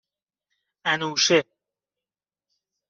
[0.85, 1.43] انوشه